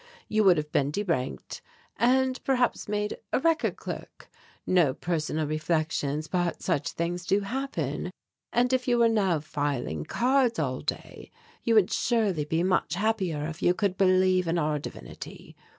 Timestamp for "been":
0.71-0.91